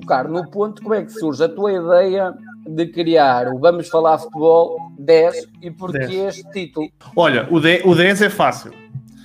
[0.00, 2.34] tocar no ponto como é que surge a tua ideia
[2.68, 6.10] de criar o Vamos Falar Futebol 10 e porquê 10.
[6.12, 6.88] este título?
[7.14, 8.72] Olha, o 10, o 10 é fácil.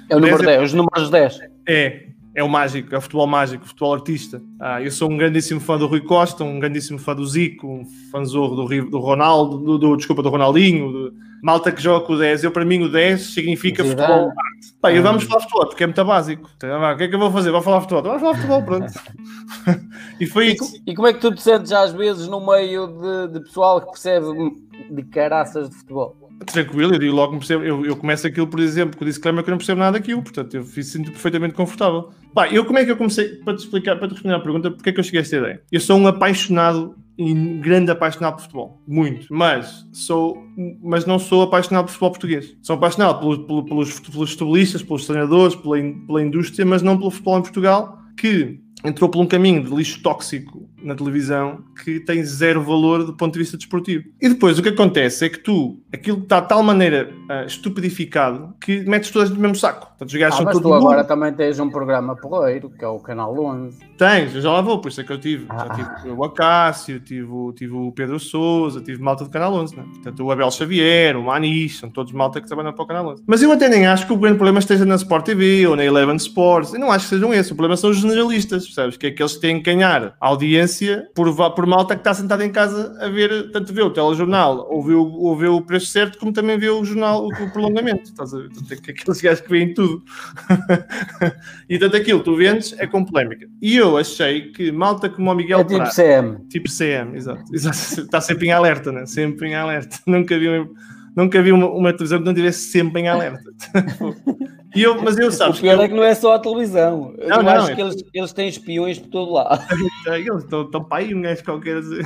[0.09, 0.63] É o, o número 10, é...
[0.63, 1.39] os números 10.
[1.67, 4.41] É, é o mágico, é o futebol mágico, o futebol artista.
[4.59, 7.85] Ah, eu sou um grandíssimo fã do Rui Costa, um grandíssimo fã do Zico, um
[8.11, 12.17] fãzorro do, do Ronaldo, do, do, desculpa, do Ronaldinho, do, malta que joga com o
[12.17, 12.43] 10.
[12.43, 14.07] Eu, para mim, o 10 significa Zidane.
[14.07, 14.73] futebol arte.
[14.81, 16.49] Pá, e vamos falar futebol, porque é muito básico.
[16.57, 17.51] Então, o que é que eu vou fazer?
[17.51, 18.03] Vou falar futebol.
[18.03, 18.93] Vamos falar futebol, pronto.
[20.19, 20.81] e foi e, isso.
[20.85, 23.91] E como é que tu te sentes às vezes no meio de, de pessoal que
[23.91, 24.27] percebe
[24.89, 26.21] de caraças de futebol?
[26.45, 29.49] tranquilo, eu digo logo, percebo, eu, eu começo aquilo, por exemplo, com o disclaimer que
[29.49, 32.09] eu não percebo nada daquilo, portanto eu sinto perfeitamente confortável.
[32.33, 34.71] Pá, eu como é que eu comecei, para te explicar, para te responder à pergunta,
[34.71, 35.61] porque é que eu cheguei a esta ideia?
[35.71, 36.95] Eu sou um apaixonado
[37.59, 40.37] grande apaixonado por futebol, muito, mas sou,
[40.81, 42.57] mas não sou apaixonado por futebol português.
[42.61, 47.11] Sou apaixonado pelo, pelo, pelos, pelos futebolistas, pelos treinadores, pela, pela indústria, mas não pelo
[47.11, 52.23] futebol em Portugal, que entrou por um caminho de lixo tóxico na televisão que tem
[52.23, 54.05] zero valor do ponto de vista desportivo.
[54.21, 58.53] E depois o que acontece é que tu, aquilo está de tal maneira uh, estupidificado
[58.59, 59.87] que metes todas no mesmo saco.
[59.87, 62.99] Portanto, os gajos ah, mas tu agora também tens um programa porreiro, que é o
[62.99, 63.77] Canal 11.
[63.97, 65.45] Tens, eu já lá vou, por isso é que eu tive.
[65.49, 65.67] Ah.
[65.67, 69.75] Já tive o Acácio, tive, tive o Pedro Souza, tive malta do Canal 11.
[69.75, 69.83] Né?
[69.93, 73.23] Portanto, o Abel Xavier, o Manis, são todos malta que trabalham para o Canal 11.
[73.27, 75.85] Mas eu até nem acho que o grande problema esteja na Sport TV ou na
[75.85, 76.73] Eleven Sports.
[76.73, 77.51] Eu não acho que sejam esses.
[77.51, 78.97] O problema são os jornalistas, percebes?
[78.97, 82.51] Que é que eles têm que ganhar audiência por, por malta que está sentada em
[82.51, 86.17] casa a ver, tanto vê o telejornal ou vê o, ou vê o preço certo,
[86.17, 88.03] como também vê o jornal, o, o prolongamento.
[88.03, 88.49] Estás a ver?
[88.49, 90.03] Portanto, é aqueles gajos que veem tudo.
[91.69, 93.47] e tanto aquilo tu vendes é com polémica.
[93.61, 96.47] E eu achei que malta como o Miguel é tipo CM.
[96.49, 97.43] Tipo CM, exato.
[97.53, 97.77] exato.
[98.01, 99.05] Está sempre em alerta, né?
[99.05, 99.97] Sempre em alerta.
[100.05, 100.47] Nunca vi
[101.15, 103.43] nunca vi uma, uma, televisão que não estivesse sempre em alerta.
[104.73, 105.57] E eu, mas eu sabes.
[105.57, 107.13] O pior é que não é só a televisão.
[107.17, 107.75] Não, eu não, acho é...
[107.75, 109.61] que eles, eles têm espiões por todo lado.
[110.07, 111.77] eles estão, estão para aí, um gajo qualquer.
[111.77, 111.99] Assim.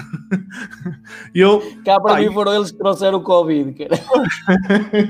[1.33, 1.61] E eu.
[1.83, 3.75] Cá para mim foram eles que trouxeram o Covid,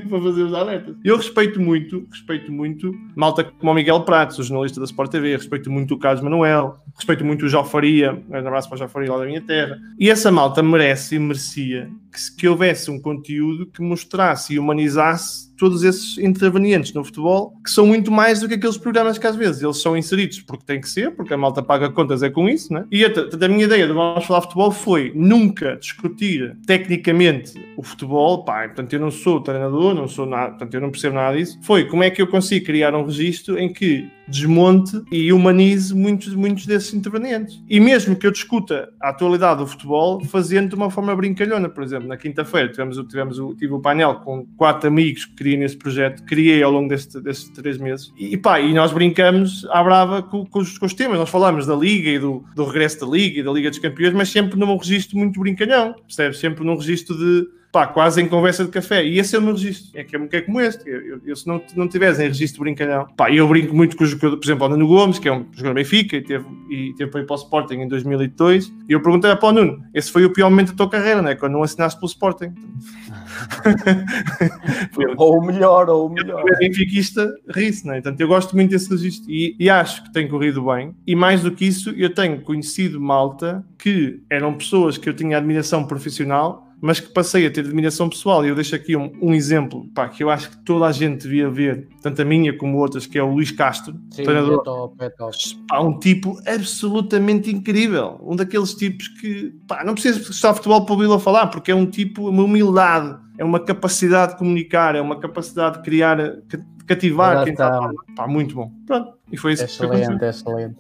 [0.10, 0.96] para fazer os alertas.
[1.04, 5.36] Eu respeito muito, respeito muito malta como o Miguel Pratos, o jornalista da Sport TV,
[5.36, 8.88] respeito muito o Carlos Manuel, respeito muito o Jó Faria, um abraço para o Jó
[8.88, 9.78] Faria lá da minha terra.
[9.98, 15.45] E essa malta merece e merecia que, que houvesse um conteúdo que mostrasse e humanizasse
[15.58, 19.36] todos esses intervenientes no futebol, que são muito mais do que aqueles programas que às
[19.36, 22.48] vezes eles são inseridos porque tem que ser, porque a malta paga contas é com
[22.50, 22.86] isso, né?
[22.92, 28.44] E a, a minha ideia de Vamos Falar Futebol foi nunca discutir tecnicamente o futebol,
[28.44, 31.60] pá, portanto eu não sou treinador, não sou nada, portanto eu não percebo nada disso,
[31.62, 36.34] foi como é que eu consigo criar um registro em que desmonte e humanize muitos,
[36.34, 37.62] muitos desses intervenientes.
[37.70, 41.84] E mesmo que eu discuta a atualidade do futebol, fazendo de uma forma brincalhona, por
[41.84, 45.78] exemplo, na quinta-feira tivemos, tivemos o, tive o painel com quatro amigos que criei nesse
[45.78, 50.22] projeto, criei ao longo deste, destes três meses, e, pá, e nós brincamos à brava
[50.22, 53.08] com, com, os, com os temas, nós falamos da Liga e do, do regresso da
[53.08, 56.40] Liga e da Liga dos Campeões, mas sempre num registro muito brincalhão, percebes?
[56.40, 59.04] Sempre num registro de pá, quase em conversa de café.
[59.04, 60.00] E esse é o meu registro.
[60.00, 60.90] É que é, que é como este.
[60.90, 64.08] Eu, eu, se não, não tivesse em registro brincalhão, pá, eu brinco muito com o
[64.08, 67.12] jogador, por exemplo, o Nuno Gomes, que é um jogador Benfica e teve, e teve
[67.12, 68.72] para ir para o Sporting em 2002.
[68.88, 71.36] E eu perguntei para o Nuno: esse foi o pior momento da tua carreira, né?
[71.36, 72.54] Quando não assinaste pelo Sporting.
[75.18, 76.44] ou o melhor, ou o melhor.
[76.44, 77.96] O benfiquista ri-se, né?
[77.96, 80.96] Portanto, eu gosto muito desse registro e, e acho que tem corrido bem.
[81.06, 85.38] E mais do que isso, eu tenho conhecido malta que eram pessoas que eu tinha
[85.38, 88.46] admiração profissional mas que passei a ter admiração pessoal.
[88.46, 91.24] E eu deixo aqui um, um exemplo pá, que eu acho que toda a gente
[91.24, 94.60] devia ver, tanto a minha como outras, que é o Luís Castro, Sim, treinador.
[94.60, 95.38] É top, é top.
[95.68, 98.20] Pá, um tipo absolutamente incrível.
[98.24, 101.76] Um daqueles tipos que pá, não precisa estar futebol para ouvi-lo a falar, porque é
[101.76, 106.60] um tipo, uma humildade, é uma capacidade de comunicar, é uma capacidade de criar, de
[106.86, 107.92] cativar quem está.
[108.16, 108.72] Pá, muito bom.
[108.86, 110.76] Pronto, e foi isso excelente, que Excelente,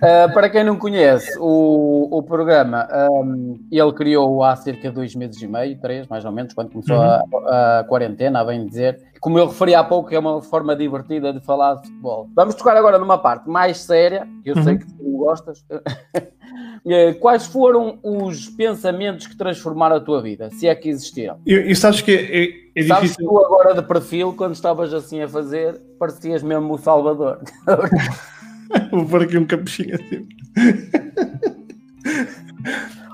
[0.00, 5.14] Uh, para quem não conhece o, o programa, um, ele criou há cerca de dois
[5.14, 7.48] meses e meio, três mais ou menos, quando começou uhum.
[7.48, 8.98] a, a, quarentena, a bem dizer.
[9.20, 12.28] Como eu referi há pouco, é uma forma divertida de falar de futebol.
[12.34, 14.62] Vamos tocar agora numa parte mais séria, que eu uhum.
[14.62, 15.64] sei que tu gostas.
[16.86, 21.38] Eh, quais foram os pensamentos que transformaram a tua vida, se é que existiram?
[21.46, 23.28] E, e sabes que é, é, é sabes difícil...
[23.28, 27.40] tu agora de perfil, quando estavas assim a fazer, parecias mesmo o Salvador.
[28.90, 30.28] Vou pôr aqui um capuchinho assim.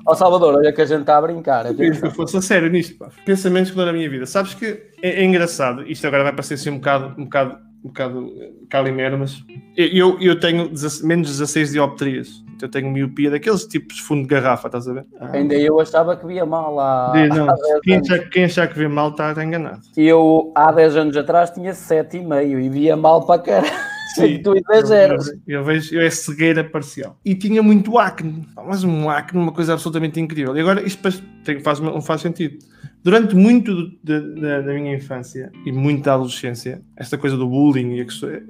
[0.06, 1.66] Ó oh, Salvador, olha que a gente está a brincar.
[1.66, 3.08] Eu que eu fosse a sério nisto, pá.
[3.24, 4.24] Pensamentos que dou na minha vida.
[4.24, 4.66] Sabes que
[5.02, 8.52] é, é, engraçado, isto agora vai parecer assim um bocado, um bocado, um bocado eh,
[8.68, 9.42] calimero, mas
[9.76, 10.70] eu, eu tenho
[11.02, 12.44] menos 16 dioptrias.
[12.54, 15.06] Então eu tenho miopia daqueles tipos de fundo de garrafa, estás a ver?
[15.20, 15.30] Ah.
[15.32, 17.12] Ainda eu achava que via mal há.
[17.28, 17.48] Não,
[17.82, 19.80] quem, achar, quem achar que vê mal está enganado.
[19.96, 23.95] Eu há 10 anos atrás tinha 7,5 e via mal para caralho.
[24.14, 25.28] Sim, tu exageras.
[25.28, 27.18] Eu, eu, eu, vejo, eu é cegueira parcial.
[27.24, 30.56] E tinha muito acne, mas um acne, uma coisa absolutamente incrível.
[30.56, 31.02] E agora isto
[31.62, 32.58] faz, não faz sentido
[33.06, 38.04] durante muito da, minha infância e muito da adolescência, esta coisa do bullying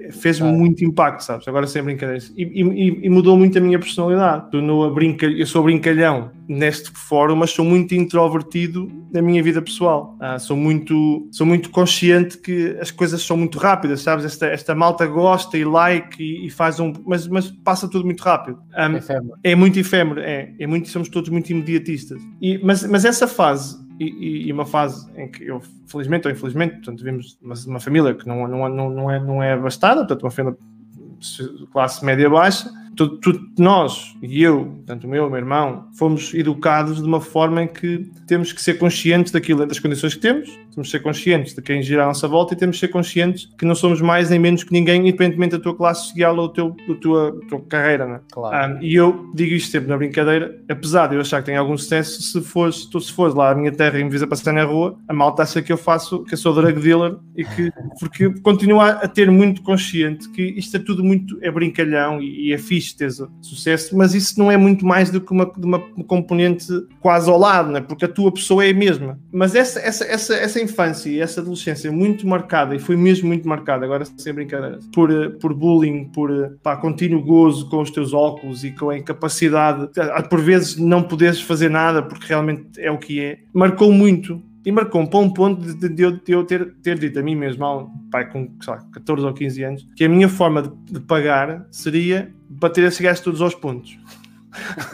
[0.09, 0.51] fez-me ah.
[0.51, 1.47] muito impacto, sabes?
[1.47, 2.33] Agora sem brincadeiras.
[2.35, 4.47] E, e, e, mudou muito a minha personalidade.
[4.51, 10.17] Eu, brinca, eu sou brincalhão neste fórum, mas sou muito introvertido na minha vida pessoal.
[10.19, 14.25] Ah, sou, muito, sou muito consciente que as coisas são muito rápidas, sabes?
[14.25, 16.93] Esta, esta malta gosta e like e, e faz um.
[17.05, 18.57] Mas, mas passa tudo muito rápido.
[18.57, 20.51] Um, é muito efêmero, é.
[20.59, 22.19] é muito, somos todos muito imediatistas.
[22.41, 26.75] E, mas, mas essa fase e, e, uma fase em que eu, felizmente ou infelizmente,
[26.75, 30.23] portanto, vimos uma, uma família que não, não, não, não, é, não é abastada, portanto,
[30.23, 30.57] uma família
[31.71, 36.33] classe média baixa, tu, tu, nós e eu, tanto o meu, o meu irmão, fomos
[36.33, 40.49] educados de uma forma em que temos que ser conscientes daquilo, das condições que temos,
[40.77, 43.49] temos que ser conscientes de quem gira à nossa volta e temos que ser conscientes
[43.57, 46.53] que não somos mais nem menos que ninguém, independentemente da tua classe social ou da
[46.53, 48.05] tua, tua, tua carreira.
[48.05, 48.19] Né?
[48.31, 48.75] Claro.
[48.75, 51.75] Um, e eu digo isto sempre na brincadeira, apesar de eu achar que tenho algum
[51.75, 54.53] sucesso, se fores, tu se fores lá à minha terra e me vis a passar
[54.53, 57.71] na rua, a malta acha que eu faço, que eu sou drug dealer e que,
[57.99, 62.53] porque continuo a ter muito consciente que isto é tudo muito, é brincalhão e, e
[62.53, 63.09] é fixe ter
[63.41, 66.67] sucesso, mas isso não é muito mais do que uma, uma componente
[67.01, 67.81] quase ao lado, né?
[67.81, 69.19] porque a tua pessoa é a mesma.
[69.31, 73.47] Mas essa, essa, essa, essa infância e essa adolescência muito marcada, e foi mesmo muito
[73.47, 75.09] marcada, agora sem brincadeira, por,
[75.39, 79.89] por bullying, por pá, contínuo gozo com os teus óculos e com a incapacidade,
[80.29, 84.71] por vezes não poderes fazer nada porque realmente é o que é, marcou muito e
[84.71, 87.89] marcou-me para um ponto de, de, eu, de eu ter, ter dito a mim mesmo,
[88.11, 92.29] pai, com lá, 14 ou 15 anos, que a minha forma de, de pagar seria
[92.49, 93.97] bater esses gajos todos aos pontos.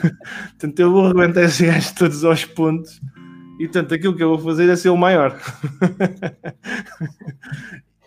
[0.52, 3.02] portanto, eu vou arrebentar esses gajos todos aos pontos
[3.60, 5.40] e, portanto, aquilo que eu vou fazer é ser o maior.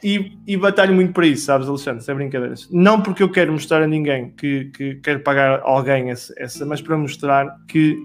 [0.03, 2.03] e, e batalho muito para isso, sabes, Alexandre?
[2.03, 2.69] Sem brincadeiras.
[2.71, 6.81] Não porque eu quero mostrar a ninguém que, que quero pagar alguém essa, essa, mas
[6.81, 7.97] para mostrar que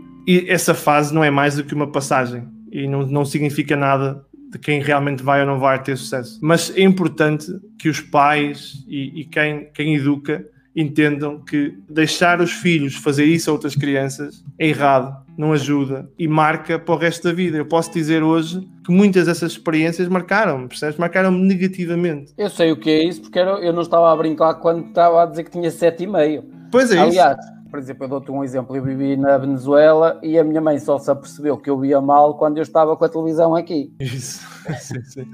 [0.47, 4.59] essa fase não é mais do que uma passagem e não, não significa nada de
[4.59, 6.39] quem realmente vai ou não vai ter sucesso.
[6.41, 7.47] Mas é importante
[7.79, 13.49] que os pais e, e quem, quem educa entendam que deixar os filhos fazer isso
[13.49, 17.57] a outras crianças é errado, não ajuda e marca para o resto da vida.
[17.57, 20.97] Eu posso dizer hoje que muitas dessas experiências marcaram-me, percebes?
[20.97, 22.33] Marcaram-me negativamente.
[22.37, 25.25] Eu sei o que é isso porque eu não estava a brincar quando estava a
[25.25, 26.43] dizer que tinha 7,5.
[26.71, 30.37] Pois é Aliás, isso por exemplo, eu dou-te um exemplo, eu vivi na Venezuela e
[30.37, 33.09] a minha mãe só se apercebeu que eu via mal quando eu estava com a
[33.09, 33.93] televisão aqui.
[33.97, 34.45] Isso,
[34.77, 35.25] sim, sim.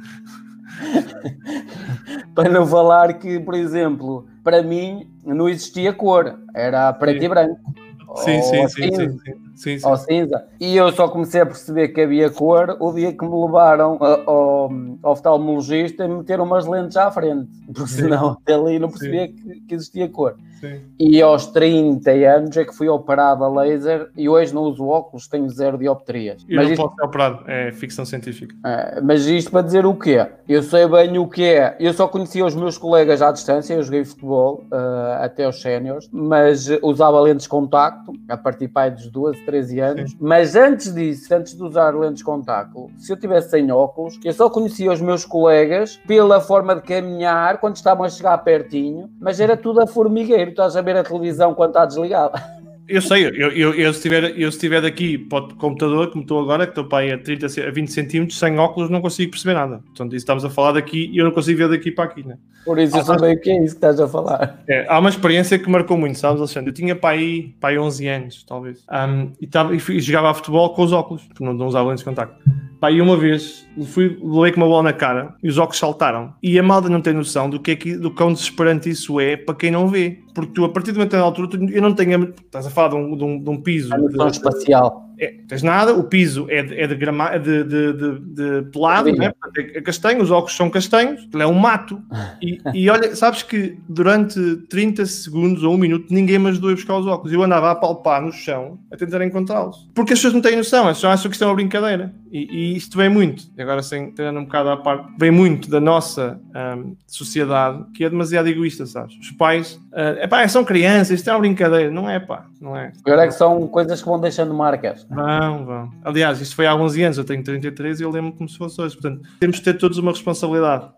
[2.36, 7.26] para não falar que, por exemplo, para mim não existia cor, era preto sim.
[7.26, 7.74] e branco.
[8.18, 10.46] Sim, sim, sim, sim, sim, sim, Ou cinza.
[10.60, 14.72] E eu só comecei a perceber que havia cor o dia que me levaram ao,
[15.04, 19.28] ao oftalmologista e me meteram umas lentes à frente, porque senão até ali não percebia
[19.28, 20.36] que, que existia cor.
[20.60, 20.82] Sim.
[21.00, 25.28] E aos 30 anos é que fui operado a laser e hoje não uso óculos,
[25.28, 26.44] tenho zero dioptrias.
[26.50, 26.82] Eu mas não isto...
[26.82, 28.56] posso ser operado, é ficção científica.
[28.66, 30.26] É, mas isto para dizer o quê?
[30.48, 31.76] Eu sei bem o que é.
[31.80, 36.10] Eu só conhecia os meus colegas à distância, eu joguei futebol uh, até os séniores,
[36.12, 40.12] mas usava lentes de contacto a partir pai dos 12, 13 anos.
[40.12, 40.18] Sim.
[40.20, 44.34] Mas antes disso, antes de usar lentes de contacto, se eu tivesse sem óculos, eu
[44.34, 49.40] só conhecia os meus colegas pela forma de caminhar quando estavam a chegar pertinho, mas
[49.40, 52.57] era tudo a formigueiro estás a ver a televisão quando está desligada.
[52.88, 56.22] Eu sei, eu, eu, eu, se estiver, eu se estiver daqui para o computador, como
[56.22, 59.32] estou agora, que estou para aí a 30 a 20 centímetros, sem óculos, não consigo
[59.32, 59.80] perceber nada.
[59.80, 62.38] Portanto, isso estamos a falar daqui e eu não consigo ver daqui para aqui, né?
[62.64, 64.64] Por isso eu também o que é isso que estás a falar.
[64.68, 66.70] É, há uma experiência que marcou muito, sabes, Alexandre?
[66.70, 68.86] Eu tinha para aí, para aí 11 anos, talvez.
[68.92, 72.04] Um, e, tava, e, jogava a futebol com os óculos, porque não, não usava lentes
[72.04, 72.38] de contacto.
[72.80, 76.34] Pá, e uma vez fui, levei com uma bola na cara e os óculos saltaram.
[76.42, 79.36] E a malda não tem noção do que é que, do quão desesperante isso é
[79.36, 80.20] para quem não vê.
[80.34, 82.34] Porque tu, a partir de uma determinada altura, tu, eu não tenho.
[82.46, 83.94] Estás a falar de um, de um, de um piso.
[83.94, 87.64] A noção espacial é, tens nada, o piso é de, é de, grama, é de,
[87.64, 89.34] de, de, de pelado, né?
[89.58, 92.00] é castanho, os óculos são castanhos, é um mato.
[92.42, 96.74] E, e, olha, sabes que durante 30 segundos ou um minuto ninguém me ajudou a
[96.74, 97.34] buscar os óculos.
[97.34, 99.90] Eu andava a palpar no chão a tentar encontrá-los.
[99.96, 102.14] Porque as pessoas não têm noção, as pessoas acham que isto é uma brincadeira.
[102.32, 105.80] E, e isto vem muito, agora sem tirando um bocado à parte, vem muito da
[105.80, 106.40] nossa
[106.78, 109.16] um, sociedade que é demasiado egoísta, sabes?
[109.20, 111.92] Os pais, uh, epá, são crianças, isto é uma brincadeira.
[111.92, 112.92] Não é, pá, não é.
[113.06, 115.06] Agora é que são coisas que vão deixando marcas.
[115.10, 115.92] Vão, vão.
[116.04, 118.82] Aliás, isto foi há 11 anos, eu tenho 33 e eu lembro como se fosse
[118.82, 118.96] hoje.
[118.96, 120.90] Portanto, temos de ter todos uma responsabilidade.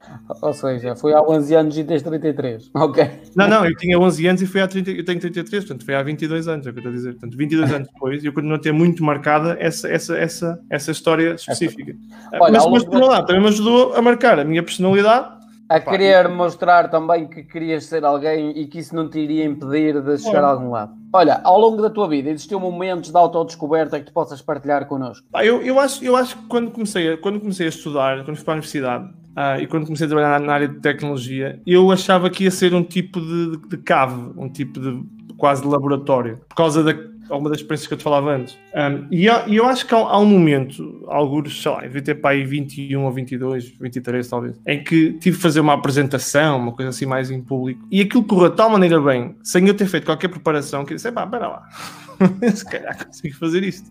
[0.42, 2.70] Ou seja, foi há 11 anos e tens 33.
[2.74, 3.10] Ok.
[3.36, 5.96] Não, não, eu tinha 11 anos e foi há 30, eu tenho 33, portanto foi
[5.96, 7.12] há 22 anos, é o que eu estou a dizer.
[7.12, 11.19] Portanto, 22 anos depois, eu continuo a ter muito marcada essa, essa, essa, essa história
[11.20, 11.96] específica.
[12.34, 15.28] Olha, mas, mas por um lado, também me ajudou a marcar a minha personalidade
[15.68, 20.02] A querer mostrar também que querias ser alguém e que isso não te iria impedir
[20.02, 20.94] de chegar a algum lado.
[21.14, 25.26] Olha, ao longo da tua vida, existiu momentos de autodescoberta que tu possas partilhar connosco?
[25.36, 28.54] Eu, eu, acho, eu acho que quando comecei, quando comecei a estudar, quando fui para
[28.54, 32.44] a universidade, ah, e quando comecei a trabalhar na área de tecnologia, eu achava que
[32.44, 35.04] ia ser um tipo de, de, de cave, um tipo de
[35.38, 36.94] quase de laboratório, por causa da,
[37.30, 38.58] alguma das experiências que eu te falava antes.
[38.74, 42.02] Um, e, eu, e, eu, acho que há, há, um momento, alguns, sei lá, devia
[42.02, 46.58] ter para aí 21 ou 22, 23 talvez, em que tive de fazer uma apresentação,
[46.58, 49.74] uma coisa assim mais em público, e aquilo correu de tal maneira bem, sem eu
[49.74, 51.70] ter feito qualquer preparação, que eu disse, pá, espera lá,
[52.54, 53.90] se calhar consigo fazer isto.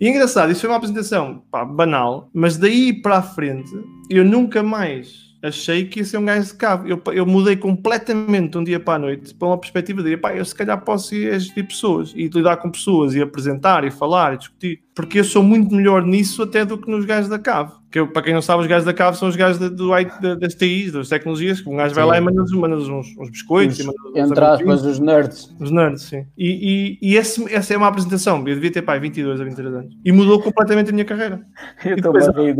[0.00, 3.70] E é engraçado, isso foi uma apresentação pá, banal, mas daí para a frente
[4.08, 6.88] eu nunca mais achei que ia ser um gajo de cabo.
[6.88, 10.44] Eu, eu mudei completamente um dia para a noite para uma perspectiva de, pá, eu
[10.44, 14.38] se calhar posso ir agir pessoas e lidar com pessoas e apresentar e falar e
[14.38, 17.72] discutir porque eu sou muito melhor nisso até do que nos gajos da cave.
[17.90, 19.88] Que eu, para quem não sabe, os gajos da cave são os gajos do,
[20.36, 23.78] das TIs, das tecnologias, que um gajo vai lá e manda-nos manda uns, uns biscoitos.
[23.78, 25.56] Os, entre aspas, os nerds.
[25.58, 26.26] Os nerds, sim.
[26.36, 29.74] E, e, e esse, essa é uma apresentação, eu devia ter, pai, 22 a 23
[29.74, 29.96] anos.
[30.04, 31.40] E mudou completamente a minha carreira.
[31.82, 32.54] Eu estou rir.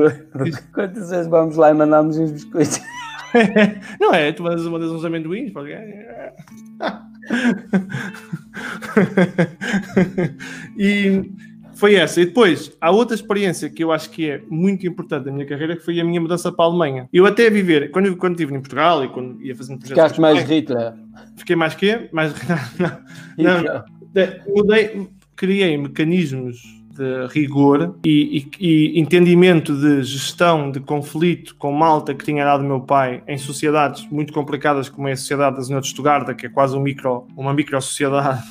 [0.73, 2.81] Quantas vezes vamos lá e mandamos uns biscoitos?
[4.01, 5.77] não é, tu mandas, mandas uns amendoins, porque...
[10.79, 11.31] e
[11.79, 12.21] foi essa.
[12.21, 15.77] E depois, há outra experiência que eu acho que é muito importante na minha carreira,
[15.77, 17.09] que foi a minha mudança para a Alemanha.
[17.13, 20.03] Eu até viver, quando, quando estive em Portugal e quando ia fazendo projetos...
[20.03, 20.95] Ficaste mais Hitler.
[21.37, 22.09] Fiquei mais quê?
[22.13, 22.35] Mais...
[23.39, 23.85] Não, não, não.
[24.49, 32.13] Mudei, criei mecanismos de rigor e, e, e, entendimento de gestão de conflito com malta
[32.13, 35.81] que tinha dado meu pai em sociedades muito complicadas como é a sociedade da Zona
[35.81, 38.43] de Estugarda, que é quase um micro, uma micro-sociedade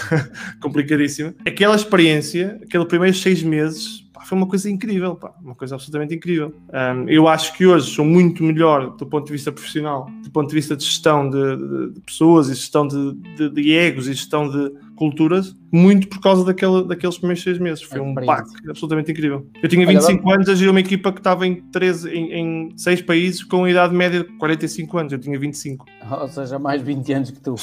[0.60, 1.34] complicadíssima.
[1.46, 6.54] Aquela experiência, aqueles primeiros seis meses, foi uma coisa incrível, pá, uma coisa absolutamente incrível.
[6.72, 10.48] Um, eu acho que hoje sou muito melhor do ponto de vista profissional, do ponto
[10.48, 14.48] de vista de gestão de, de, de pessoas e gestão de, de egos e gestão
[14.48, 17.82] de culturas, muito por causa daquela, daqueles primeiros seis meses.
[17.82, 19.46] Foi é um pacto absolutamente incrível.
[19.62, 22.78] Eu tinha 25 Olha, anos a gerir uma equipa que estava em, 13, em, em
[22.78, 25.12] 6 países com idade média de 45 anos.
[25.12, 25.86] Eu tinha 25.
[26.10, 27.54] Ou seja, mais 20 anos que tu.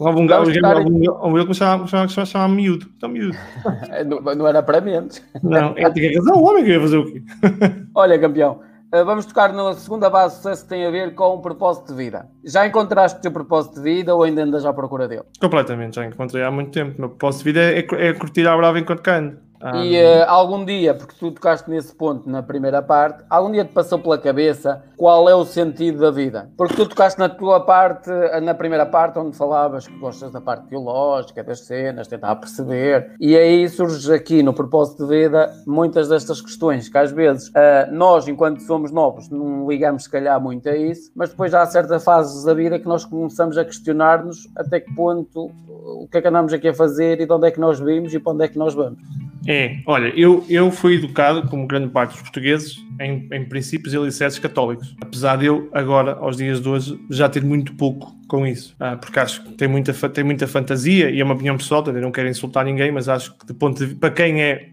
[0.00, 0.60] Houve um gajo que
[1.48, 2.86] me chamava miúdo.
[2.96, 3.36] Então, miúdo.
[4.06, 5.22] não, não era para menos.
[5.42, 7.22] Não, ele tinha razão, o homem que ia fazer o quê?
[7.94, 8.60] Olha, campeão.
[8.96, 11.88] Eh, vamos tocar na segunda base de sucesso que tem a ver com o propósito
[11.88, 12.30] de vida.
[12.42, 15.24] Já encontraste o teu propósito de vida ou ainda andas à procura dele?
[15.38, 16.96] Completamente, já encontrei há muito tempo.
[16.96, 19.36] O meu propósito de vida é, é curtir a brava enquanto cano.
[19.60, 23.64] Ah, e uh, algum dia, porque tu tocaste nesse ponto na primeira parte, algum dia
[23.64, 26.50] te passou pela cabeça qual é o sentido da vida?
[26.56, 28.10] Porque tu tocaste na tua parte,
[28.42, 33.36] na primeira parte, onde falavas que gostas da parte teológica, das cenas, tentar perceber, e
[33.36, 38.26] aí surge aqui no propósito de vida muitas destas questões que às vezes uh, nós,
[38.26, 42.44] enquanto somos novos, não ligamos se calhar muito a isso, mas depois há certas fases
[42.44, 46.52] da vida que nós começamos a questionar-nos até que ponto o que é que andamos
[46.52, 48.58] aqui a fazer e de onde é que nós vimos e para onde é que
[48.58, 48.98] nós vamos.
[49.46, 53.96] É, olha, eu, eu fui educado, como grande parte dos portugueses, em, em princípios e
[53.96, 54.94] alicerces católicos.
[55.00, 58.96] Apesar de eu, agora, aos dias de hoje, já ter muito pouco com isso, ah,
[58.96, 62.10] porque acho que tem muita, tem muita fantasia e é uma opinião pessoal, eu não
[62.10, 64.68] quero insultar ninguém, mas acho que de ponto de, para quem é,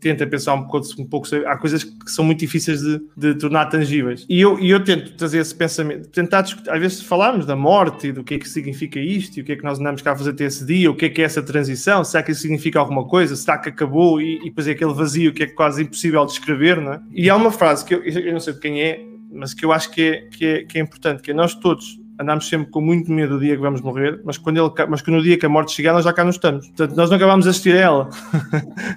[0.00, 3.66] tenta pensar um pouco, um pouco há coisas que são muito difíceis de, de tornar
[3.66, 4.26] tangíveis.
[4.28, 8.08] E eu, e eu tento trazer esse pensamento, tentar discutir, às vezes falarmos da morte
[8.08, 10.12] e do que é que significa isto e o que é que nós andamos cá
[10.12, 12.42] a fazer até esse dia, o que é que é essa transição, será que isso
[12.42, 15.82] significa alguma coisa, será que acabou e, e depois é aquele vazio que é quase
[15.82, 17.00] impossível de descrever, não é?
[17.12, 19.72] E há uma frase que eu, eu não sei de quem é, mas que eu
[19.72, 22.80] acho que é, que é, que é importante, que é nós todos andamos sempre com
[22.80, 25.46] muito medo do dia que vamos morrer, mas quando, ele, mas que no dia que
[25.46, 26.66] a morte chegar, nós já cá não estamos.
[26.68, 28.10] Portanto, nós não acabamos de assistir a ela.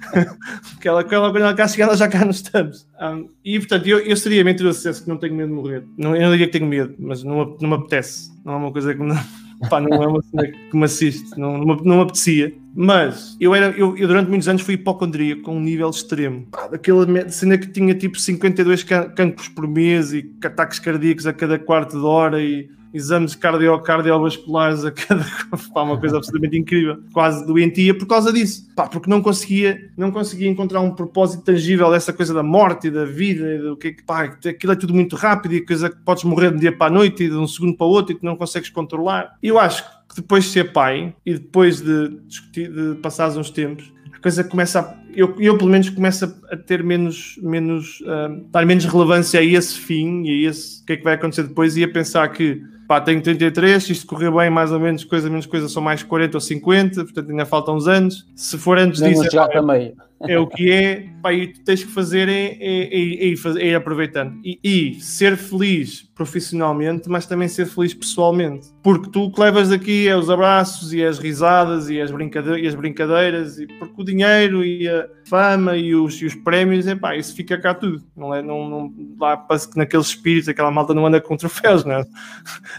[0.72, 2.86] Porque ela, quando ela cá chegar, nós já cá não estamos.
[3.00, 5.84] Um, e, portanto, eu, eu seria mentiroso se que não tenho medo de morrer.
[5.96, 8.32] Não, eu não diria que tenho medo, mas não, não me apetece.
[8.44, 9.14] Não é uma coisa que me,
[9.70, 11.38] pá, não é uma cena que me assiste.
[11.38, 12.52] Não, não, me, não me apetecia.
[12.74, 16.46] Mas eu, era, eu, eu, durante muitos anos fui hipocondríaco com um nível extremo.
[16.50, 21.58] Pá, daquela cena que tinha tipo 52 cancros por mês e ataques cardíacos a cada
[21.58, 25.24] quarto de hora e exames cardio cardiovasculares a cada
[25.72, 30.10] pá, uma coisa absolutamente incrível, quase doentia por causa disso, pá, porque não conseguia, não
[30.10, 33.96] conseguia encontrar um propósito tangível dessa coisa da morte e da vida, e do que
[34.04, 36.86] pá, aquilo é tudo muito rápido e coisa que podes morrer de um dia para
[36.86, 39.36] a noite e de um segundo para o outro e que não consegues controlar.
[39.42, 43.92] Eu acho que depois de ser pai e depois de, discutir, de passares uns tempos,
[44.12, 48.64] a coisa começa a, eu, eu pelo menos começo a ter menos, menos, uh, dar
[48.66, 51.76] menos relevância a esse fim e a esse, o que é que vai acontecer depois
[51.76, 55.30] e a pensar que pá, tenho 33, se isto correr bem, mais ou menos, coisa
[55.30, 58.26] menos coisa, são mais 40 ou 50, portanto ainda faltam uns anos.
[58.36, 61.08] Se for antes disso, é, é, o que é.
[61.22, 64.38] Pá, e tu tens que fazer é, é, é, é, é aproveitando.
[64.44, 68.68] E, e, ser feliz profissionalmente, mas também ser feliz pessoalmente.
[68.82, 72.60] Porque tu o que levas daqui é os abraços e as risadas e as, brincade
[72.60, 76.86] e as brincadeiras, e porque o dinheiro e a fama e os, e os prémios,
[76.86, 78.02] é pá, isso fica cá tudo.
[78.16, 81.84] Não é, não, não, lá parece que naqueles espíritos aquela malta não anda com troféus,
[81.84, 82.04] não é?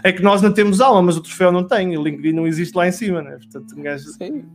[0.02, 2.76] É que nós não temos alma, mas o troféu não tem, o LinkedIn não existe
[2.76, 3.38] lá em cima, né?
[3.38, 4.04] Portanto, um gajo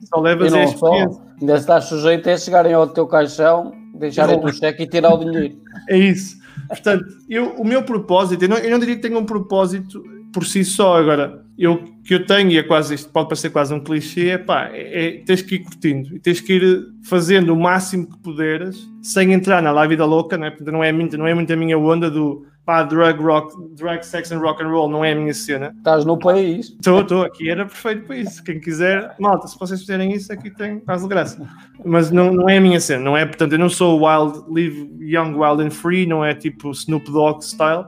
[0.06, 1.22] só levas a experiência.
[1.40, 5.58] Ainda estás sujeito a chegarem ao teu caixão, deixarem o cheque e tirar o dinheiro.
[5.88, 6.38] É isso.
[6.68, 10.46] Portanto, eu, o meu propósito, eu não, eu não diria que tenho um propósito por
[10.46, 10.98] si só.
[10.98, 14.38] Agora, eu que eu tenho, e é quase isto, pode parecer quase um clichê, é
[14.38, 18.18] pá, é, é, tens que ir curtindo e tens que ir fazendo o máximo que
[18.18, 20.50] puderes sem entrar na lá vida louca, né?
[20.50, 24.06] Portanto, não é muito, não é muito a minha onda do pá, drug, rock, drug,
[24.06, 25.74] sex and rock and roll não é a minha cena.
[25.76, 26.68] Estás no país.
[26.68, 28.44] Estou, estou, aqui era perfeito para isso.
[28.44, 31.50] Quem quiser, malta, se vocês fizerem isso, aqui tem caso de graça.
[31.84, 33.26] Mas não, não é a minha cena, não é?
[33.26, 37.44] Portanto, eu não sou wild, live young, wild and free, não é tipo Snoop Dogg
[37.44, 37.86] style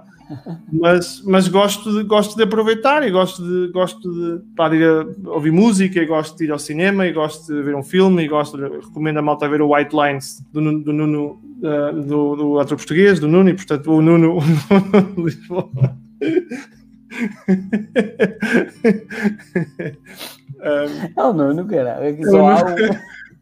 [0.72, 4.84] mas, mas gosto, de, gosto de aproveitar e gosto de, gosto de, pá, de
[5.26, 8.28] ouvir música e gosto de ir ao cinema e gosto de ver um filme e
[8.28, 12.60] gosto de, recomendo a malta ver o White Lines do, do Nuno uh, do, do
[12.60, 15.70] ator português, do Nuno, e portanto o Nuno, o Nuno Lisboa.
[20.62, 22.76] um, oh, Nuno, caralho, só há um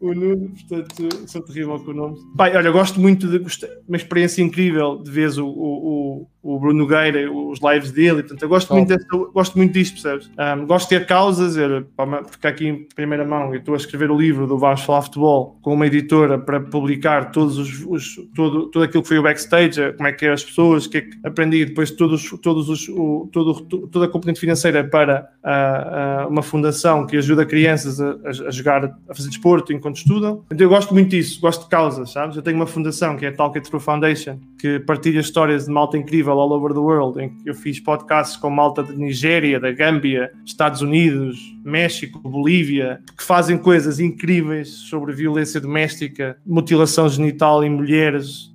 [0.00, 2.20] o Nuno, portanto, sou terrível com nomes.
[2.36, 3.38] Pai, olha, gosto muito de
[3.86, 8.48] uma experiência incrível de ver o, o, o Bruno Nogueira, os lives dele, portanto, eu
[8.48, 10.30] gosto, muito, desse, gosto muito disto, percebes?
[10.38, 11.56] Um, gosto de ter causas,
[12.30, 15.58] porque aqui em primeira mão eu estou a escrever o livro do Vamos Falar Futebol
[15.60, 19.92] com uma editora para publicar todos os, os todo, tudo aquilo que foi o backstage,
[19.96, 22.88] como é que é as pessoas, o que é que aprendi, depois todos, todos os,
[22.88, 28.16] o, todo, toda a componente financeira para uh, uh, uma fundação que ajuda crianças a,
[28.24, 30.44] a, jogar, a fazer desporto enquanto estudam.
[30.50, 32.36] Então eu gosto muito disso, gosto de causas, sabes?
[32.36, 35.70] Eu tenho uma fundação que é a Talk It Through Foundation, que partilha histórias de
[35.70, 39.58] malta incrível all over the world, em que eu fiz podcasts com malta de Nigéria,
[39.58, 47.62] da Gâmbia, Estados Unidos, México, Bolívia, que fazem coisas incríveis sobre violência doméstica, mutilação genital
[47.62, 48.54] em mulheres,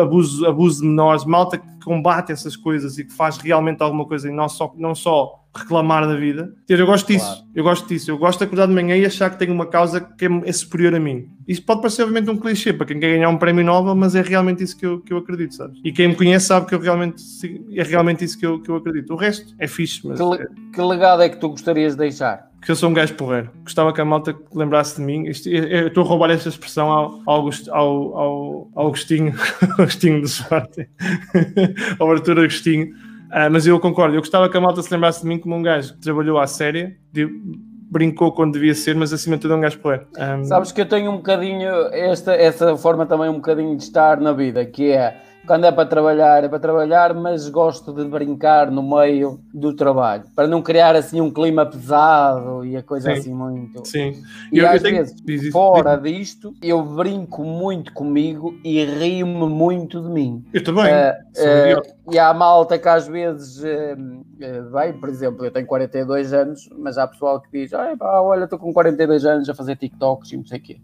[0.00, 4.28] abuso, abuso de menores, malta que combate essas coisas e que faz realmente alguma coisa
[4.28, 6.52] e não só, não só reclamar da vida.
[6.68, 7.42] Eu gosto disso, claro.
[7.54, 8.10] eu gosto disso.
[8.10, 10.94] Eu gosto de acordar de manhã e achar que tenho uma causa que é, superior
[10.94, 11.28] a mim.
[11.46, 14.22] Isso pode parecer obviamente um clichê para quem quer ganhar um prémio Nobel, mas é
[14.22, 15.78] realmente isso que eu, que eu acredito, sabes?
[15.84, 17.22] E quem me conhece sabe que eu realmente
[17.72, 19.12] é realmente isso que eu, que eu acredito.
[19.12, 20.18] O resto é fixe, mas...
[20.18, 22.50] Que, que legado é que tu gostarias de deixar?
[22.64, 23.50] que eu sou um gajo porreiro.
[23.62, 25.26] Gostava que a malta lembrasse de mim.
[25.26, 29.34] Eu estou a roubar esta expressão ao, ao, ao, ao, ao Agostinho,
[29.78, 30.86] Agostinho do Sporting,
[32.00, 32.88] ao Arthur Agostinho.
[33.34, 35.62] Uh, mas eu concordo, eu gostava que a malta se lembrasse de mim como um
[35.62, 37.28] gajo que trabalhou à séria, de,
[37.90, 40.06] brincou quando devia ser, mas acima de tudo é um gajo porreiro.
[40.16, 40.44] Um...
[40.44, 44.32] Sabes que eu tenho um bocadinho, esta, essa forma também um bocadinho de estar na
[44.32, 48.82] vida, que é quando é para trabalhar, é para trabalhar, mas gosto de brincar no
[48.82, 53.34] meio do trabalho, para não criar assim um clima pesado e a coisa sim, assim
[53.34, 53.86] muito.
[53.86, 54.22] Sim.
[54.52, 55.52] E eu, às eu vezes, tenho...
[55.52, 60.44] fora disto, eu brinco muito comigo e rio-me muito de mim.
[60.52, 60.86] Eu também.
[60.86, 66.68] Uh, uh, e há malta que às vezes, uh, por exemplo, eu tenho 42 anos,
[66.78, 70.46] mas há pessoal que diz: olha, estou com 42 anos a fazer TikToks e não
[70.46, 70.80] sei o quê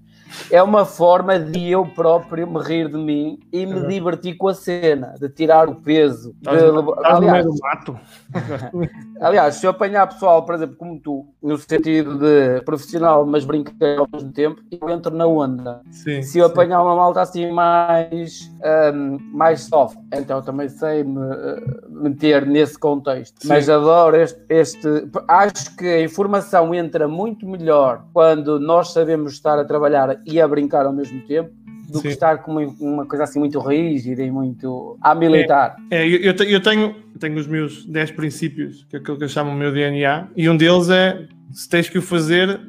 [0.50, 3.88] é uma forma de eu próprio me rir de mim e me uhum.
[3.88, 6.34] divertir com a cena, de tirar o peso.
[6.38, 8.00] Estás, de, estás aliás, no meio do mato.
[9.20, 13.98] aliás, se eu apanhar pessoal, por exemplo, como tu, no sentido de profissional, mas brincar
[13.98, 15.80] ao mesmo tempo, eu entro na onda.
[15.90, 16.52] Sim, se eu sim.
[16.52, 18.50] apanhar uma malta assim mais,
[18.94, 23.40] um, mais soft, então também sei me uh, meter nesse contexto.
[23.40, 23.48] Sim.
[23.48, 24.88] Mas adoro este, este.
[25.28, 30.48] Acho que a informação entra muito melhor quando nós sabemos estar a trabalhar e a
[30.48, 31.59] brincar ao mesmo tempo
[31.90, 32.02] do Sim.
[32.02, 35.76] que estar com uma, uma, coisa assim muito rígida e muito a militar.
[35.90, 39.28] É, é eu, eu, tenho, tenho os meus 10 princípios, que é aquilo que eu
[39.28, 42.60] chamo o meu DNA, e um deles é se tens que o fazer,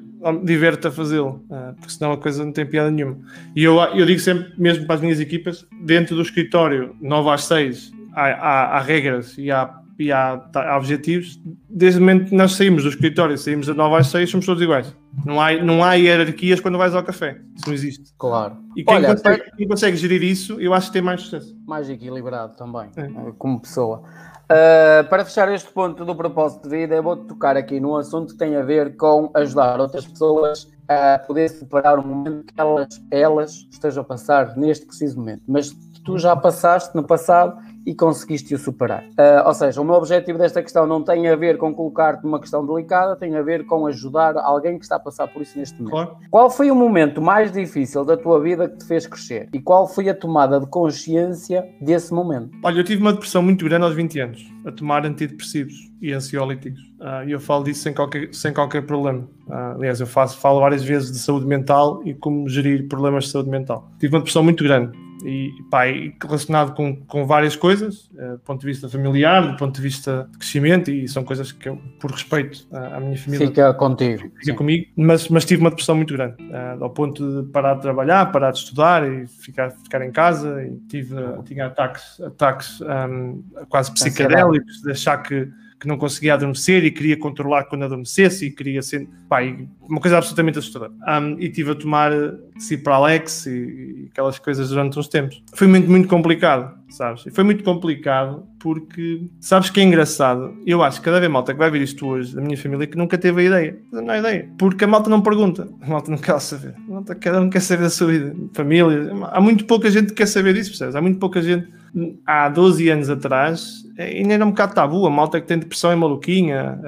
[0.43, 3.17] diverte a fazê-lo, ah, porque senão a coisa não tem piada nenhuma.
[3.55, 7.43] E eu, eu digo sempre, mesmo para as minhas equipas, dentro do escritório, 9 às
[7.45, 12.35] 6, há, há, há regras e há e há, há, objetivos, desde o momento que
[12.35, 14.95] nós saímos do escritório, saímos da 9 às 6, somos todos iguais.
[15.25, 17.41] Não há, não há hierarquias quando vais ao café.
[17.55, 18.13] Isso não existe.
[18.17, 18.57] Claro.
[18.75, 21.55] E quem, Olha, consegue, quem consegue, gerir isso, eu acho que tem mais sucesso.
[21.67, 23.01] Mais equilibrado também, é.
[23.01, 24.03] Eh, como pessoa.
[24.51, 28.33] Uh, para fechar este ponto do propósito de vida, eu vou tocar aqui num assunto
[28.33, 33.01] que tem a ver com ajudar outras pessoas a poder superar o momento que elas,
[33.09, 35.43] elas estejam a passar neste preciso momento.
[35.47, 35.71] Mas
[36.03, 39.03] tu já passaste no passado e conseguiste o superar.
[39.11, 42.39] Uh, ou seja, o meu objetivo desta questão não tem a ver com colocar-te numa
[42.39, 45.81] questão delicada, tem a ver com ajudar alguém que está a passar por isso neste
[45.81, 45.91] momento.
[45.91, 46.17] Claro.
[46.29, 49.49] Qual foi o momento mais difícil da tua vida que te fez crescer?
[49.53, 52.51] E qual foi a tomada de consciência desse momento?
[52.63, 56.81] Olha, eu tive uma depressão muito grande aos 20 anos, a tomar antidepressivos e ansiolíticos.
[56.99, 59.27] Uh, e eu falo disso sem qualquer, sem qualquer problema.
[59.47, 63.31] Uh, aliás, eu faço, falo várias vezes de saúde mental e como gerir problemas de
[63.31, 63.91] saúde mental.
[63.99, 64.91] Tive uma depressão muito grande
[65.23, 65.83] e, pá,
[66.21, 70.27] relacionado com, com várias coisas, uh, do ponto de vista familiar, do ponto de vista
[70.31, 74.23] de crescimento, e são coisas que eu, por respeito à, à minha família, fica contigo,
[74.23, 74.55] fica sim.
[74.55, 78.31] comigo, mas, mas tive uma depressão muito grande, uh, ao ponto de parar de trabalhar,
[78.31, 83.91] parar de estudar e ficar, ficar em casa, e tive, tinha ataques, ataques um, quase
[83.93, 85.49] psicadélicos, de achar que
[85.81, 89.39] que não conseguia adormecer e queria controlar quando adormecesse e queria ser pá,
[89.81, 90.91] uma coisa absolutamente assustadora.
[91.07, 92.11] Um, e tive a tomar
[92.59, 95.43] Cipralex e, e aquelas coisas durante uns tempos.
[95.55, 97.25] Foi muito, muito complicado, sabes?
[97.25, 100.55] E foi muito complicado porque, sabes que é engraçado?
[100.67, 102.95] Eu acho que cada vez malta que vai ver isto hoje, da minha família, que
[102.95, 103.79] nunca teve a ideia.
[103.91, 104.47] Não há ideia.
[104.59, 105.67] Porque a malta não pergunta.
[105.81, 106.75] A malta não quer saber.
[106.87, 108.35] A malta, cada um quer saber da sua vida.
[108.53, 109.11] Família.
[109.31, 110.95] Há muito pouca gente que quer saber disso, percebes?
[110.95, 111.80] Há muito pouca gente
[112.25, 115.05] há 12 anos atrás ainda era um bocado tabu.
[115.05, 116.79] A malta que tem depressão é maluquinha,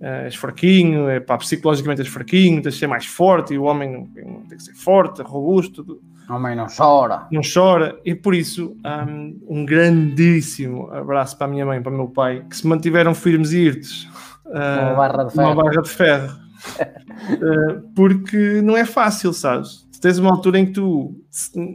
[0.00, 3.64] é, és fraquinho, é, pá, psicologicamente és fraquinho, tens de ser mais forte e o
[3.64, 4.06] homem
[4.48, 6.00] tem que ser forte, robusto.
[6.28, 7.26] O homem não chora.
[7.30, 7.98] Não chora.
[8.04, 8.76] E por isso,
[9.08, 13.14] um, um grandíssimo abraço para a minha mãe, para o meu pai, que se mantiveram
[13.14, 14.06] firmes e irtes.
[14.44, 15.52] Uma barra de ferro.
[15.52, 16.36] Uma barra de ferro.
[17.94, 19.87] porque não é fácil, sabes?
[19.98, 21.12] Tu tens uma altura em que tu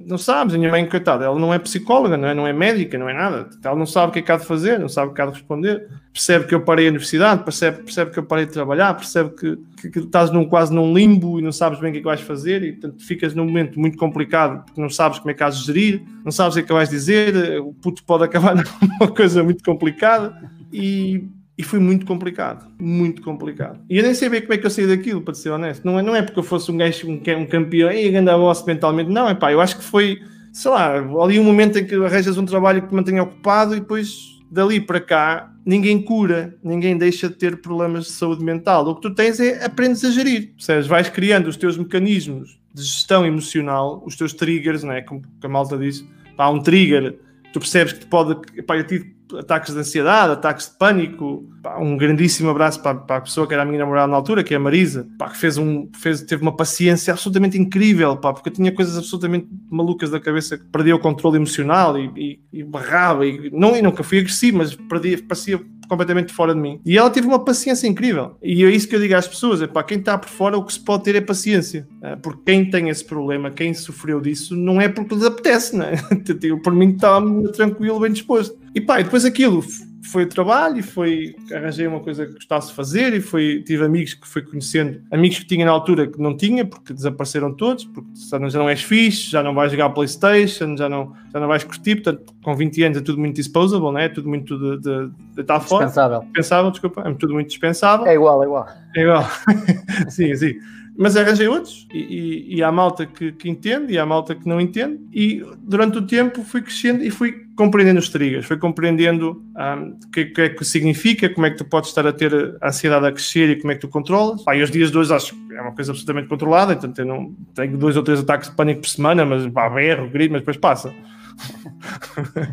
[0.08, 2.98] não sabes, a minha mãe, coitada, ela não é psicóloga, não é, não é médica,
[2.98, 5.12] não é nada, ela não sabe o que é que há de fazer, não sabe
[5.12, 8.24] o que há de responder, percebe que eu parei a universidade, percebe, percebe que eu
[8.24, 11.80] parei de trabalhar, percebe que, que, que estás num, quase num limbo e não sabes
[11.80, 14.80] bem o que é que vais fazer e portanto ficas num momento muito complicado porque
[14.80, 17.60] não sabes como é que de gerir, não sabes o que é que vais dizer,
[17.60, 23.80] o puto pode acabar numa coisa muito complicada e e foi muito complicado, muito complicado.
[23.90, 25.86] E eu nem sei bem como é que eu saí daquilo, para ser honesto.
[25.86, 29.12] Não é, não é porque eu fosse um gajo, um, um campeão e andava mentalmente.
[29.12, 30.20] Não, é pá, eu acho que foi,
[30.52, 33.80] sei lá, ali um momento em que arranjas um trabalho que te mantenha ocupado e
[33.80, 38.88] depois dali para cá ninguém cura, ninguém deixa de ter problemas de saúde mental.
[38.88, 40.54] O que tu tens é aprendes a gerir.
[40.58, 45.02] Seja, vais criando os teus mecanismos de gestão emocional, os teus triggers, não é?
[45.02, 46.04] Como a malta diz,
[46.38, 47.18] há um trigger,
[47.54, 48.36] tu percebes que te pode.
[48.64, 51.50] Pá, eu tive ataques de ansiedade, ataques de pânico.
[51.62, 54.44] Pá, um grandíssimo abraço para, para, a pessoa que era a minha namorada na altura,
[54.44, 58.34] que é a Marisa, pá, que fez um, fez, teve uma paciência absolutamente incrível, pá,
[58.34, 62.40] porque eu tinha coisas absolutamente malucas da cabeça, que perdia o controle emocional e, e,
[62.60, 63.26] e barrava.
[63.26, 65.60] E, não, e nunca fui agressivo, mas perdia, parecia
[65.94, 66.80] completamente fora de mim.
[66.86, 68.38] E ela teve uma paciência incrível.
[68.42, 70.66] E é isso que eu digo às pessoas: é para quem está por fora, o
[70.66, 71.88] que se pode ter é paciência.
[72.02, 75.86] É, porque quem tem esse problema, quem sofreu disso, não é porque lhes apetece, não
[75.86, 75.96] é?
[76.64, 78.58] Por mim estava tranquilo, bem disposto.
[78.76, 79.64] E pá, e depois aquilo
[80.04, 83.86] foi o trabalho e foi arranjei uma coisa que gostasse de fazer e foi tive
[83.86, 87.86] amigos que fui conhecendo amigos que tinha na altura que não tinha porque desapareceram todos
[87.86, 91.40] porque já não, já não és fixe já não vais jogar Playstation já não já
[91.40, 94.06] não vais curtir portanto com 20 anos é tudo muito disposable né?
[94.06, 96.20] É tudo muito de, de, de dispensável.
[96.22, 98.06] Dispensável desculpa é tudo muito dispensável.
[98.06, 98.68] É igual é igual.
[98.96, 99.28] É igual.
[100.10, 100.56] Sim sim
[100.96, 104.48] mas arranjei outros e, e, e há malta que, que, entende e há malta que
[104.48, 109.44] não entende e durante o tempo fui crescendo e fui compreendendo os triggers, fui compreendendo
[109.56, 112.58] um, o que, que, é que significa, como é que tu podes estar a ter
[112.62, 114.44] a ansiedade a crescer e como é que tu controlas.
[114.44, 117.06] Pá, e os dias de hoje acho que é uma coisa absolutamente controlada, então eu
[117.06, 120.42] não tenho dois ou três ataques de pânico por semana, mas pá, berro, grito, mas
[120.42, 120.94] depois passa.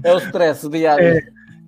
[0.02, 1.04] É o stress diário.
[1.04, 1.22] É,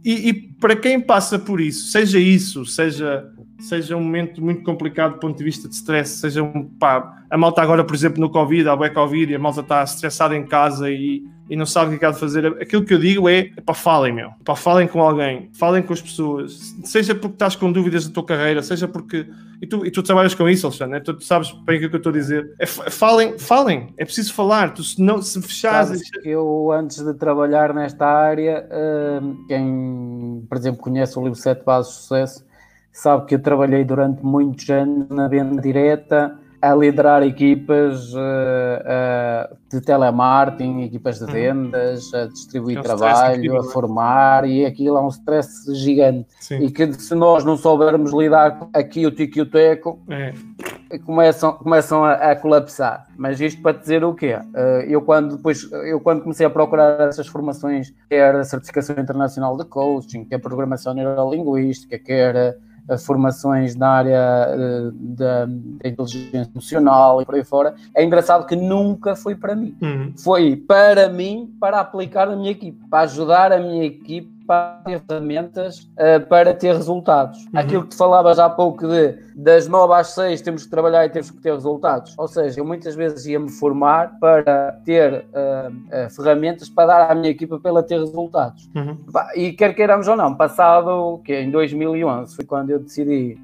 [0.04, 3.24] e, e para quem passa por isso, seja isso, seja
[3.62, 7.38] seja um momento muito complicado do ponto de vista de stress, seja um pá, a
[7.38, 10.44] malta agora, por exemplo, no Covid, há o Covid e a malta está estressada em
[10.44, 12.46] casa e, e não sabe o que é que há de fazer.
[12.60, 15.92] Aquilo que eu digo é, é para falem, meu, para falem com alguém, falem com
[15.92, 19.26] as pessoas, seja porque estás com dúvidas da tua carreira, seja porque.
[19.60, 21.00] E tu, e tu trabalhas com isso, Alexandre, né?
[21.00, 22.52] tu, tu, sabes bem o que eu estou a dizer.
[22.58, 24.74] É, falem, falem, é preciso falar.
[24.74, 26.02] Tu, se, não, se fechares.
[26.24, 31.92] Eu, antes de trabalhar nesta área, uh, quem, por exemplo, conhece o livro Sete Bases
[31.92, 32.51] de Sucesso
[32.92, 39.56] sabe que eu trabalhei durante muitos anos na venda direta, a liderar equipas uh, uh,
[39.68, 41.32] de telemarketing, equipas de uhum.
[41.32, 46.28] vendas, a distribuir é trabalho, a formar, e aquilo é um stress gigante.
[46.38, 46.58] Sim.
[46.60, 50.32] E que se nós não soubermos lidar aqui o tico e o teco, é.
[51.04, 53.08] começam, começam a, a, colapsar.
[53.16, 54.36] Mas isto para dizer o quê?
[54.36, 59.56] Uh, eu, quando, depois, eu quando comecei a procurar essas formações, quer a certificação internacional
[59.56, 62.56] de coaching, quer a programação neurolinguística, quer
[62.98, 68.56] formações na área eh, da, da, inteligência emocional e por aí fora, é engraçado que
[68.56, 69.76] nunca foi para mim.
[69.80, 70.12] Uhum.
[70.16, 75.00] Foi para mim, para aplicar na minha equipe, para ajudar a minha equipe para ter
[75.00, 77.38] ferramentas uh, para ter resultados.
[77.46, 77.60] Uhum.
[77.60, 81.08] Aquilo que tu falavas há pouco de das 9 às 6 temos que trabalhar e
[81.08, 82.14] temos que ter resultados.
[82.18, 87.14] Ou seja, eu muitas vezes ia-me formar para ter uh, uh, ferramentas para dar à
[87.14, 88.68] minha equipa para ela ter resultados.
[88.74, 88.98] Uhum.
[89.34, 93.38] E quer queiramos ou não, passado que em 2011 foi quando eu decidi,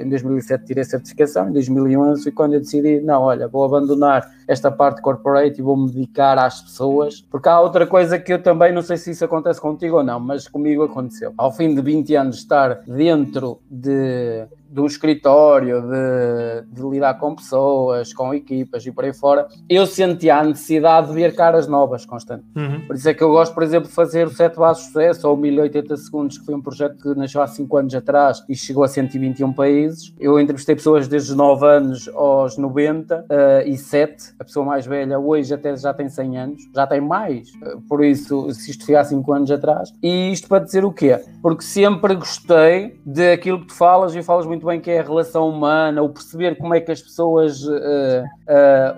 [0.00, 4.28] em 2007 tirei a certificação, em 2011 foi quando eu decidi, não, olha, vou abandonar
[4.48, 8.72] esta parte corporate e vou-me dedicar às pessoas, porque há outra coisa que eu também
[8.72, 11.34] não sei se isso acontece contigo ou não, mas comigo aconteceu.
[11.36, 17.34] Ao fim de 20 anos de estar dentro de um escritório, de, de, lidar com
[17.34, 22.04] pessoas, com equipas e por aí fora, eu sentia a necessidade de ver caras novas
[22.04, 22.44] constante.
[22.56, 22.86] Uhum.
[22.86, 25.28] Por isso é que eu gosto, por exemplo, de fazer o 7 Bases de Sucesso
[25.28, 28.84] ou 1080 Segundos, que foi um projeto que nasceu há 5 anos atrás e chegou
[28.84, 30.14] a 121 países.
[30.18, 34.34] Eu entrevistei pessoas desde os 9 anos aos 90 uh, e 7.
[34.38, 37.48] A pessoa mais velha hoje até já tem 100 anos, já tem mais.
[37.54, 39.92] Uh, por isso, se isto foi há 5 anos atrás.
[40.02, 41.18] E isto para dizer o quê?
[41.42, 45.02] Porque sempre gostei daquilo que tu falas e falas muito muito bem que é a
[45.04, 48.24] relação humana, o perceber como é que as pessoas, uh,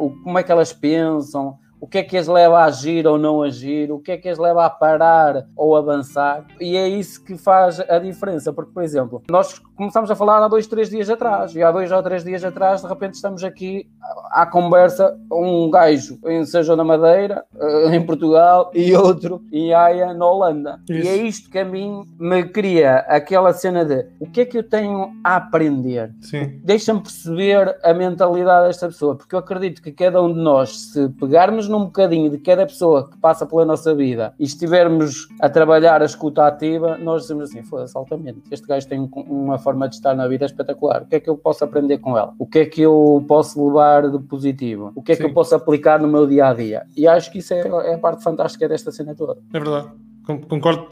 [0.01, 3.19] uh, como é que elas pensam, o que é que as leva a agir ou
[3.19, 7.25] não agir, o que é que as leva a parar ou avançar, e é isso
[7.25, 11.09] que faz a diferença, porque, por exemplo, nós começamos a falar há dois, três dias
[11.09, 13.89] atrás, e há dois ou três dias atrás, de repente estamos aqui
[14.31, 20.13] à conversa, um gajo em Sejão da Madeira, eh, em Portugal, e outro em Haia,
[20.13, 20.81] na Holanda.
[20.89, 21.07] Isso.
[21.07, 24.59] E é isto que a mim me cria aquela cena de o que é que
[24.59, 26.13] eu tenho a aprender?
[26.63, 31.09] Deixa-me perceber a mentalidade desta pessoa, porque eu acredito que cada um de nós, se
[31.11, 36.03] pegarmos num bocadinho de cada pessoa que passa pela nossa vida e estivermos a trabalhar
[36.03, 38.43] a escuta ativa, nós dizemos assim: foda-se, altamente.
[38.51, 41.03] Este gajo tem uma forma de estar na vida espetacular.
[41.03, 42.35] O que é que eu posso aprender com ela?
[42.39, 44.93] O que é que eu posso levar de positivo?
[44.95, 45.23] O que é Sim.
[45.23, 46.87] que eu posso aplicar no meu dia a dia?
[46.97, 49.39] E acho que isso é, é a parte fantástica desta cena toda.
[49.53, 49.89] É verdade.
[50.49, 50.89] Concordo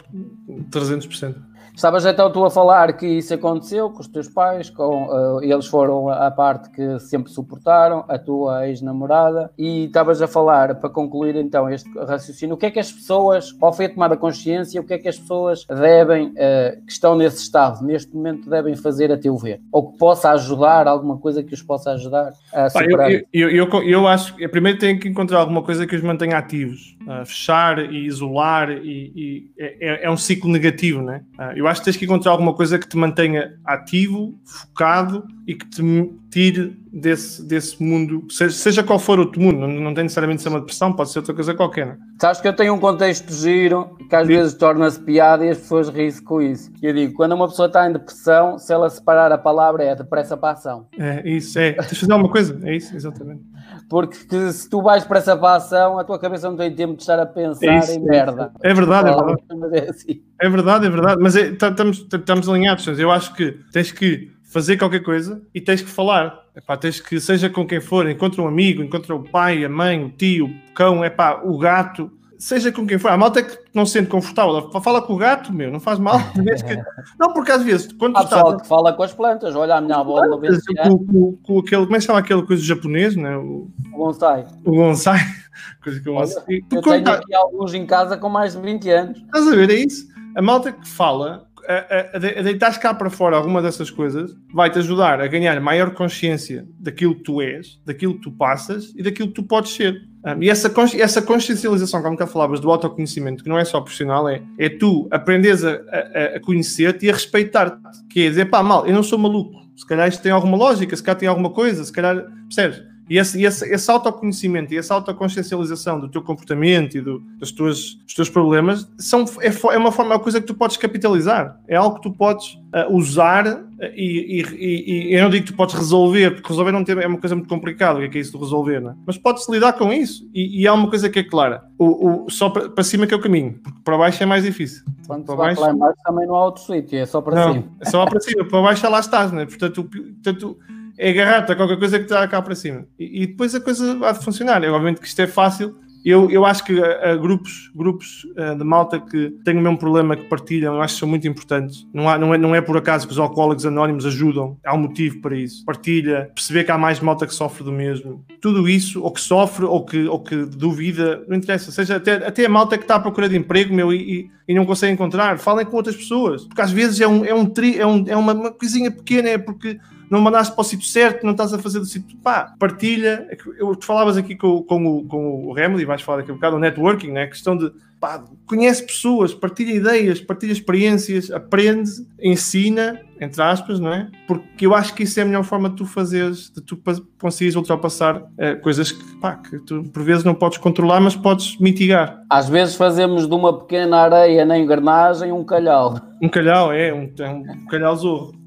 [0.70, 1.36] 300%.
[1.78, 5.68] Estavas então tu a falar que isso aconteceu com os teus pais, com, uh, eles
[5.68, 10.90] foram a, a, parte que sempre suportaram, a tua ex-namorada, e estavas a falar, para
[10.90, 14.80] concluir então este raciocínio, o que é que as pessoas, qual foi a tomada consciência,
[14.80, 18.74] o que é que as pessoas devem, uh, que estão nesse estado, neste momento, devem
[18.74, 19.60] fazer a teu ver?
[19.70, 23.12] Ou que possa ajudar, alguma coisa que os possa ajudar a superar?
[23.12, 26.38] Eu, eu, eu, eu acho que primeiro tem que encontrar alguma coisa que os mantenha
[26.38, 26.98] ativos.
[27.02, 31.22] Uh, fechar e isolar e, e é, é, um ciclo negativo, né?
[31.54, 35.66] eu acho que tens que encontrar alguma coisa que te mantenha ativo, focado e que
[35.66, 35.82] te
[36.30, 40.48] tire desse, desse mundo, seja, seja qual for outro mundo, não, não tem necessariamente ser
[40.48, 41.86] uma depressão, pode ser outra coisa qualquer.
[41.86, 41.96] Né?
[42.20, 44.34] Sabes que eu tenho um contexto giro que às Sim.
[44.34, 46.70] vezes torna-se piada e as pessoas riem-se com isso.
[46.82, 50.36] Eu digo, quando uma pessoa está em depressão, se ela separar a palavra é depressa
[50.36, 50.86] para a ação.
[50.98, 51.72] É isso, é.
[51.72, 53.42] Tens de fazer alguma coisa, é isso, exatamente.
[53.88, 57.18] Porque se tu vais para essa ação, a tua cabeça não tem tempo de estar
[57.18, 58.52] a pensar é isso, em merda.
[58.62, 59.38] É verdade, é verdade.
[59.72, 60.22] É, assim.
[60.40, 61.20] é verdade, é verdade.
[61.20, 62.86] Mas é, tá, estamos, estamos alinhados.
[62.98, 66.38] Eu acho que tens que fazer qualquer coisa e tens que falar.
[66.54, 70.04] Epá, tens que, seja com quem for, encontra um amigo, encontra o pai, a mãe,
[70.04, 73.10] o tio, o cão, epá, o gato, seja com quem for.
[73.10, 74.70] A malta é que não se sente confortável.
[74.80, 76.18] Fala com o gato, meu, não faz mal.
[77.18, 78.62] Não, porque às vezes, quando Há pessoal estás...
[78.62, 81.96] que fala com as plantas, olha a minha avó no com, com, com, aquele, como
[81.96, 83.36] é que chama aquela coisa japonês, né?
[83.36, 84.46] O, o bonsai.
[84.64, 85.18] O bonsai.
[85.82, 87.14] Coisa que eu, olha, eu tenho tá...
[87.14, 89.18] aqui alguns em casa com mais de 20 anos.
[89.18, 90.06] Estás a ver, é isso.
[90.36, 95.20] A malta que fala a, a, deitar cá para fora alguma dessas coisas vai-te ajudar
[95.20, 99.34] a ganhar maior consciência daquilo que tu és, daquilo que tu passas e daquilo que
[99.34, 100.00] tu podes ser.
[100.24, 104.28] Um, e essa, essa consciencialização, como já falavas, do autoconhecimento, que não é só profissional,
[104.28, 107.78] é, é tu aprendes a, a, a conhecer-te e a respeitar-te.
[108.10, 109.54] Que é dizer, pá, mal, eu não sou maluco.
[109.76, 112.82] Se calhar isto tem alguma lógica, se calhar tem alguma coisa, se calhar, percebes?
[113.08, 117.94] E esse, esse, esse autoconhecimento e essa autoconsciencialização do teu comportamento e do, dos, teus,
[118.04, 121.58] dos teus problemas são, é, é uma forma, é uma coisa que tu podes capitalizar.
[121.66, 125.52] É algo que tu podes uh, usar uh, e, e, e, eu não digo que
[125.52, 128.08] tu podes resolver, porque resolver não tem, é uma coisa muito complicada, o que é,
[128.10, 128.94] que é isso de resolver, né?
[129.06, 130.28] mas podes lidar com isso.
[130.34, 133.14] E, e há uma coisa que é clara: o, o, só para, para cima que
[133.14, 134.84] é o caminho, porque para baixo é mais difícil.
[135.06, 137.64] Quando para baixo, lá embaixo também não há outro sítio, é só para não, cima.
[137.80, 139.46] É só para cima, para baixo já lá estás, né?
[139.46, 140.58] portanto, portanto
[140.98, 142.84] é agarrar-te a qualquer coisa que está cá para cima.
[142.98, 144.62] E, e, depois a coisa vai funcionar.
[144.64, 145.74] É, obviamente que isto é fácil.
[146.04, 150.16] Eu, eu acho que a grupos, grupos uh, de malta que têm o mesmo problema,
[150.16, 151.86] que partilham, eu acho que são muito importantes.
[151.92, 154.56] Não, há, não, é, não é por acaso que os alcoólicos anónimos ajudam.
[154.64, 155.64] Há um motivo para isso.
[155.64, 158.24] Partilha, perceber que há mais malta que sofre do mesmo.
[158.40, 161.70] Tudo isso, ou que sofre, ou que, ou que duvida, não interessa.
[161.72, 164.54] Seja até, até a malta que está à procura de emprego, meu, e, e, e
[164.54, 165.38] não consegue encontrar.
[165.38, 166.46] Falem com outras pessoas.
[166.46, 169.28] Porque às vezes é, um, é, um tri, é, um, é uma, uma coisinha pequena,
[169.28, 169.78] é porque
[170.10, 172.16] não mandaste para o sítio certo, não estás a fazer do sítio.
[172.18, 173.28] Pá, partilha.
[173.30, 176.34] É eu, tu falavas aqui com, com, o, com o Remedy, vais falar daqui a
[176.34, 177.24] um bocado, o networking, né?
[177.24, 183.92] a questão de pá, conhece pessoas, partilha ideias, partilha experiências, aprende, ensina, entre aspas, não
[183.92, 184.08] é?
[184.26, 186.80] Porque eu acho que isso é a melhor forma de tu fazeres, de tu
[187.20, 191.58] conseguires ultrapassar é, coisas que, pá, que tu por vezes não podes controlar, mas podes
[191.58, 192.22] mitigar.
[192.30, 195.96] Às vezes fazemos de uma pequena areia na engrenagem um calhau.
[196.22, 198.37] Um calhau, é, um, é um calhau zorro.